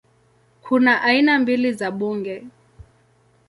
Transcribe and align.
Kuna 0.61 1.01
aina 1.01 1.39
mbili 1.39 1.73
za 1.73 1.91
bunge 1.91 2.43